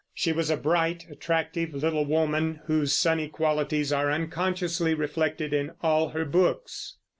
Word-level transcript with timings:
She 0.15 0.31
was 0.31 0.49
a 0.49 0.57
bright, 0.57 1.05
attractive 1.11 1.75
little 1.75 2.05
woman, 2.05 2.61
whose 2.65 2.91
sunny 2.95 3.27
qualities 3.27 3.93
are 3.93 4.11
unconsciously 4.11 4.95
reflected 4.95 5.53
in 5.53 5.73
all 5.83 6.09
her 6.09 6.25
books. 6.25 6.97